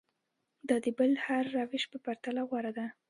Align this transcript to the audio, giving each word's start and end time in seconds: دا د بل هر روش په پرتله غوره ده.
دا 0.67 0.77
د 0.85 0.87
بل 0.97 1.11
هر 1.25 1.43
روش 1.57 1.83
په 1.91 1.97
پرتله 2.05 2.41
غوره 2.49 2.71
ده. 2.77 2.87